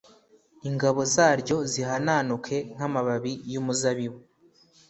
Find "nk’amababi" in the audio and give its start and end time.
2.73-3.33